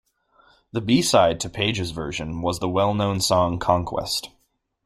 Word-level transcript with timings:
The 0.71 0.81
b-side 0.81 1.39
to 1.41 1.47
Page's 1.51 1.91
version 1.91 2.41
was 2.41 2.57
the 2.57 2.67
well-known 2.67 3.21
song 3.21 3.59
Conquest. 3.59 4.29